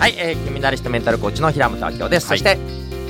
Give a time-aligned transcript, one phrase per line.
[0.00, 2.56] はい、えー、君なりしてメンタルコーチの平本明夫です、そして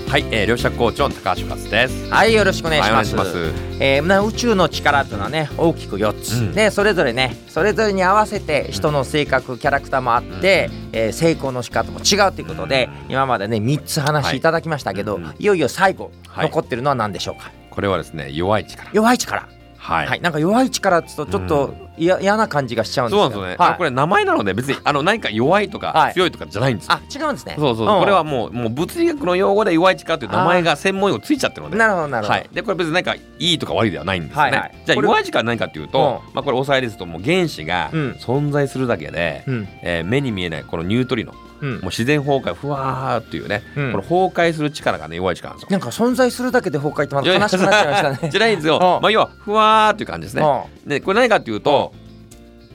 [0.08, 2.10] はい、えー、両者コーチの高橋勝です。
[2.10, 3.78] はいよろしくお願いします,、はいお願いします。
[3.78, 6.52] えーな宇宙の力というのはね大きく4つ、うん。
[6.52, 14.40] でそれぞれねそれぞれに合わせて人の性格、キャラクターもあって、えー成功の仕方も違うということで、今までね3つ話い。
[14.40, 15.34] ただきましたけど、はいうん。
[15.38, 16.46] いよいよ最後、はい。
[16.46, 17.52] 残ってるのは何でしょうか？
[17.70, 18.90] これはですね、弱い力。
[18.92, 19.48] 弱い力
[19.80, 20.06] はい。
[20.06, 23.30] はい、なんか弱い力っつうとちょっと嫌嫌な感じがしちゃうんですよ。
[23.30, 23.64] そうなんですよね。
[23.64, 23.74] はい。
[23.74, 25.92] あこれ名前なので別にあの何か弱いとはい。
[25.92, 26.92] か強いとかじゃないんですよ。
[26.92, 27.56] あ違うんですね。
[27.58, 28.00] そうそう、ん。
[28.00, 31.78] これはもうもう物理学の用語で弱い力という名前が専門用語ついちゃってるので。
[31.78, 34.50] なるほどなるほど、はい、でこれ別に何かいいとか悪いではないんですよね。
[34.50, 34.74] はいはい。
[34.84, 38.10] じゃあ弱い力は何かというと、うまあこれおさえですともう原子がうん。
[38.20, 39.68] 存在するだけで、うん。
[39.82, 41.72] えー目に見えないこのニュートリノ、うん。
[41.74, 43.92] もう自然崩壊ふわーっていうね、うん。
[43.92, 45.78] この崩壊する力がね弱い力なんですよ。
[45.78, 48.74] なんか存在するだけで崩壊ってまた悲しくなっちゃいましたねじゃないんですよ。
[48.76, 48.80] うん。
[48.80, 50.42] まあ要はふわーっていう感じですね。
[50.42, 50.88] うん。
[50.88, 51.92] でこれ何かっていうと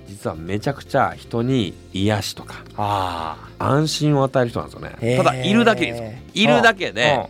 [0.07, 5.17] 実はめちゃくちゃ人に癒しとかあ安心を与える人なんですよね。
[5.17, 6.11] ただいるだけですよ。
[6.33, 7.29] いるだけあで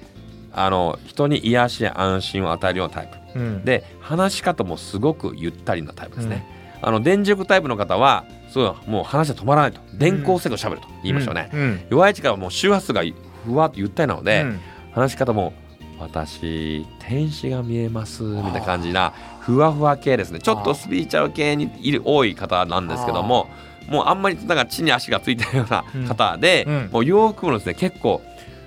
[0.53, 3.40] あの人に癒しや安心を与えるようなタイプ。
[3.40, 3.66] うん。
[3.66, 6.45] で話し方もすごくゆったりなタイプですね、
[6.81, 8.23] あの電タイプの方は
[8.56, 9.81] そうもう話が止まらないと。
[9.94, 11.81] 電光石火しゃべると言いましたよね、うん。
[11.89, 13.03] 弱い力はもう周波数が
[13.45, 14.59] ふわっとゆったりなので、うん。
[14.94, 15.52] 話し方も
[16.00, 20.39] 私天使が見えますみたいな感じなふわふわ系ですね。
[20.39, 23.50] ちょっとスピリチュアル系にいる多い方なんですけども
[23.89, 26.73] もうあんまりなんか地に足がついてるような方で、うん。
[26.75, 28.22] うんもう洋服もですね結構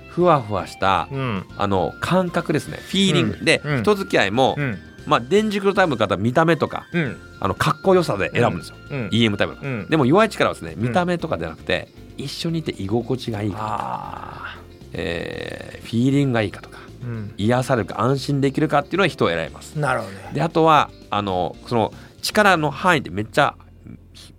[0.07, 1.45] ふわふわした、うん。
[1.57, 2.77] あの感覚ですね。
[2.77, 3.81] フィーリング、で、うん。
[3.81, 7.17] 人付き合いも、うんまあ電磁力タイプの方は見た目とかうん。
[7.39, 9.09] あのかっこよさで選ぶんですよ、うん。
[9.09, 9.89] EM タイプの、うん。
[9.89, 14.57] でも弱い力はですね見た目とかじゃなくて、一緒にいて居心地がいいかとか、あ
[14.93, 17.33] えーフィーリングがいいかとかーうん。
[17.37, 19.79] 癒されるか安心できるかっていうのは人を選びます。
[19.79, 20.31] なるほどね。
[20.33, 23.55] であとはあのその力の範囲ってめっちゃ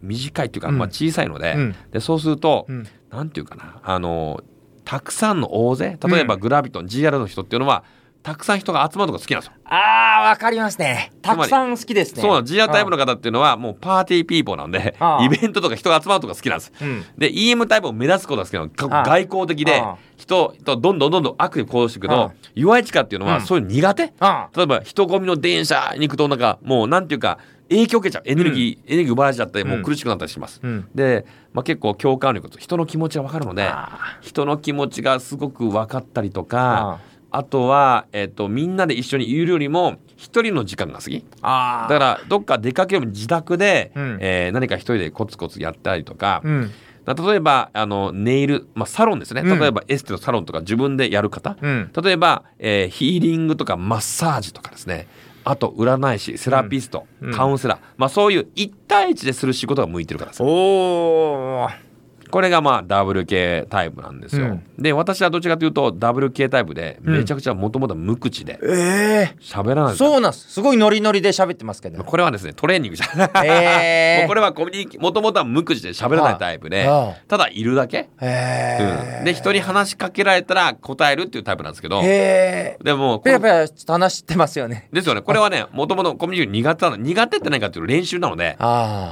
[0.03, 0.79] 短いっていうか、うん。
[0.79, 1.77] まあ、小さいので,、うん。
[1.91, 2.87] でそうすると、うん。
[3.11, 4.43] なんていうかなあの
[4.85, 6.41] たくさんの大勢例えばうん。
[6.41, 7.85] グラビトン GR の人っていうのは
[8.23, 9.53] たくさん人が集まるのが好きなんですよ。
[9.65, 11.11] あーわかりますね。
[11.23, 12.21] たくさん好きですね。
[12.21, 16.73] そうなんです GR タイプの方っていうのはもうパーティーピーポーなんでああイベントとか人が集まるとか好きなんです。
[16.83, 17.05] うん。
[17.17, 18.69] で EM タイプを目指すことが好きなの。
[18.69, 23.43] かああ外交的でああ人とどんどんどんどん悪意行動していくけあどあ弱い力っていうのはうん。
[23.43, 27.39] そういうの苦手、あ例えば人混みの電車に行くとなんかもうなんていうか
[27.71, 28.23] 影響を受けちゃう。
[28.27, 30.61] エネルギー、エネルギー奪われちゃってもう苦しくなったりします。
[30.63, 30.89] うん。
[30.95, 44.19] で、まあ、結構共感力と人の気持ちが分かるのであ人の気持ちがすごく分かったりとあかあとは、えっとみんなで一緒にいるよりも一人の時間が好きあだからどっか出かけるよりも自宅で、うん。
[44.21, 46.71] えー何か一人でコツコツやったりとか、うん。
[47.07, 49.43] 例えばあのネイル、まあ、サロンですね。
[49.43, 49.59] うん。
[49.59, 51.91] 例えばエステのサロンとか自分でやる方、うん。
[52.03, 55.07] 例えば、えーヒーリングとかマッサージとかですね。
[55.43, 57.33] あと占い師セラピスト、うん。
[57.33, 61.90] カウンセラー、まあ、そういう一対一でする仕事が向いてるからですおー
[62.31, 64.63] これがまあ WK タイプなんですよ、うん。
[64.79, 69.95] で私はどっちかというと WK タイプでめちゃくちゃもともと無口でええ喋らない。
[69.95, 70.51] んそうなんです。
[70.53, 72.03] すごいノリノリで喋ってますけど。
[72.05, 76.89] これはですねトレーニングじゃない、ええ もうこれはコミュニケもともとは無口で喋らないタイプで
[77.29, 82.01] ただいるだけ、へえうん、で人に話しかけられたら答えるっていうタイプなんですけど。
[82.01, 84.89] へえでもペラペラちょっと話してますよね。
[84.93, 85.23] ですよね。
[85.23, 88.57] これはねもともとコミュニケーション苦手なの苦手って何かっていうと練習なので。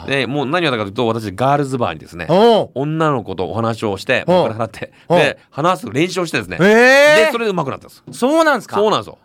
[0.06, 2.70] でもう何をやったかというと私ガールズバーにですねおう
[3.10, 4.32] 女の子とお話をしてう。
[4.32, 5.14] んお金払ってう。
[5.14, 6.58] んで話す練習をしてですね。
[6.60, 6.64] え
[7.22, 8.76] えでそれで上手くなったんですそうなんですか？
[8.76, 9.18] そうなんですよ。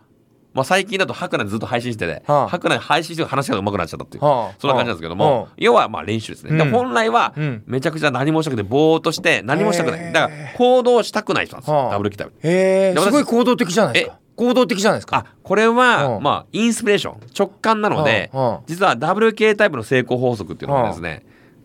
[0.52, 2.48] まあ最近だとハクナでずっと配信しててはあ。
[2.48, 4.54] ハクナで配信して話が上手くなっちゃったっていうはあ。
[4.60, 6.56] そんな感じなんですけども要はまあ練習ですね。
[6.56, 6.70] でうん。
[6.70, 7.62] 本来はうん。
[7.66, 10.12] めちゃくちゃ何もしたくてぼーっとして何もしたくない。
[10.12, 14.18] だから行動したくない人なんですダブルキタイプへえで私すごい行動的じゃないですか。
[14.36, 15.16] 行動的じゃないですか？
[15.16, 17.20] あこれはうんまあインスピレーション。
[17.36, 21.24] 直感なのでうんうん実は WK タイプの成功法則っていうのはですね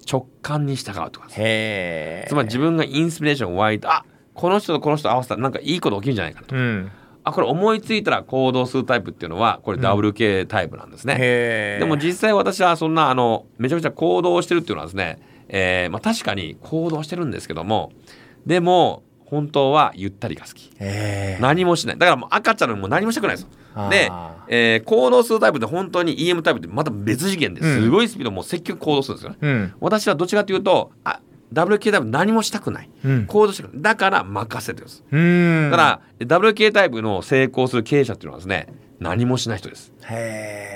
[0.09, 2.27] 直感に従うとかへえ。
[2.27, 5.35] つまり自分がインスピレーション湧いてあこの人とこの人合わせた。
[5.35, 6.55] らなんかいいこと起きるんじゃないかなと。
[6.55, 6.91] うん。
[7.23, 11.79] あこれ思いついたら行動するタイプっていうのはこれ WK タイプなんですね、へえ。
[11.79, 17.91] でも実際私はそんなあのめちゃくちゃ行動してるっていうのはですね、えーまあ、確かに行動してるんですけども
[18.45, 20.71] でも本当はゆったりが好き。
[20.79, 21.97] へえ何もしない。
[21.97, 23.89] だからもう赤ちゃんのもう何もしたくないですよ。
[23.89, 27.89] であ、えー行動するタイプって本当に EM タイプってまた別次元です。
[27.89, 29.73] ごいスピードもう積極行動するんですよね、うん。
[29.79, 31.19] 私はどっちかというとあ
[31.53, 32.89] WK タイプ何もしたくない。
[33.05, 33.25] うん。
[33.25, 35.69] 行動してくないだから任せてるんですうん。
[35.71, 38.67] だから WK タイプの成功する経営者っていうのはですね
[38.99, 39.93] 何もしない人です。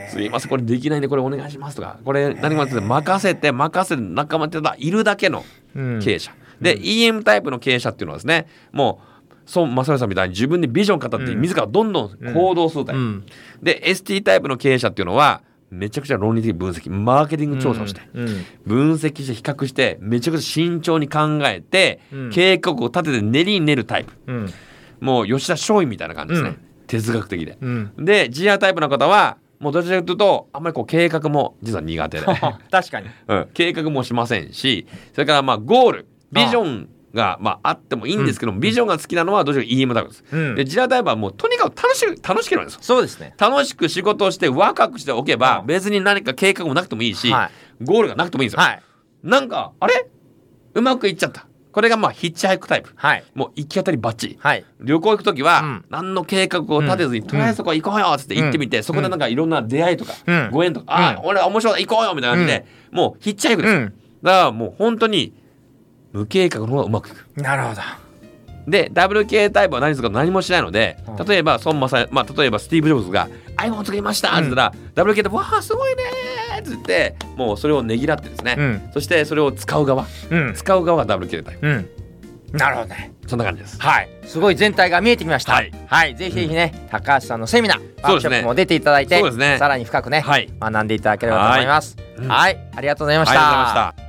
[0.09, 5.43] すいませんこれできないんでこれお願いしますとかこれ何もって任せて任せて仲間っているだけの
[5.75, 6.31] うん経営者、
[6.63, 9.13] で EM タイプの経営者っていうのはですねもう
[9.55, 11.41] 孫正義さんみたいに自分でビジョン語ってうん。
[11.41, 13.25] 自らどんどん行動するタイプ、うん。
[13.61, 18.45] で ST タイプの経営者っていうのはめちゃくちゃ論理的分析マーケティング調査をして、うん。
[18.65, 22.29] 分析して比較してめちゃくちゃ慎重に考えて、うん。
[22.31, 24.13] 計画を立てて練りに練るタイプ。
[24.27, 24.53] うん。
[25.01, 26.57] もう吉田松陰みたいな感じですね、うん。
[26.87, 27.57] 哲学的で。
[27.59, 27.91] うん。
[27.97, 32.25] で GR タイプの方はもうどちらかというとあんまりこう計画も実は苦手で、
[32.69, 33.07] 確かに。
[33.27, 40.23] うん、計画もしませんしそれからまあゴールビジョンがまああってもいいんですけども、ビジョンが好きなのはどちらかというと EM タイプです。
[40.31, 40.55] うん。
[40.55, 42.79] で GR タイプはもうとにかく楽しく楽しければいいんですよ。
[42.81, 43.35] そうですね。
[43.37, 45.67] 楽しく仕事をしてワクワクしておけばうん。
[45.67, 47.51] 別に何か計画もなくてもいいし、は
[47.81, 47.85] い。
[47.85, 48.65] ゴールがなくてもいいんですよ。
[48.65, 48.81] はい。
[49.23, 50.07] なんかあれ？
[50.73, 51.45] うまくいっちゃった。
[51.71, 52.91] これがまあヒッチハイクタイプ。
[52.95, 53.23] はい。
[53.33, 54.65] もう行き当たりばっちりはい。
[54.79, 55.85] 旅行行く時は、うん。
[55.89, 57.27] 何の計画を立てずに、うん。
[57.27, 60.49] とりあえずそこ行こうよっつって行ってみて、そこでなんかいろんな出会いとか、うん。
[60.51, 63.93] ご縁とか、ああ俺面白い行こうよみたいな感じで、もうヒッチハイクです。
[64.23, 65.33] だからもう本当に
[66.13, 67.41] 無計画の方がうまくいく。
[67.41, 67.81] なるほど。
[68.67, 71.25] で WK タイプは何するか何もしないのでうん。
[71.25, 73.27] 例えば孫正まあ例えばスティーブ・ジョブズが
[73.57, 78.89] iPhone 作りましたって言ったら、WK でわあすごいねーって言ってもうそれをねぎらってですね、うん。
[78.93, 80.53] そしてそれを使う側うん。
[80.55, 81.67] 使う側が WK タイプ。
[81.67, 81.89] うん。
[82.57, 83.11] なるほどね。
[83.27, 83.79] そんな感じです。
[83.81, 84.09] はい。
[84.25, 85.53] すごい全体が見えてきました。
[85.87, 86.15] はい。
[86.15, 89.57] ぜひぜひね高橋さんのセミナーワークショそうですねップも出ていただいてそうですね。
[89.57, 90.49] さらに深くねはい。
[90.59, 91.97] 学んでいただければと思います。
[92.17, 92.57] うんはい。
[92.75, 94.02] ありがとうございましありがとうございまたした